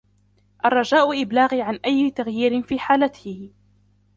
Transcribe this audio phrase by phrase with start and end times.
[0.65, 3.49] الرجاء ابلاغي عن أي تغيير في حالته.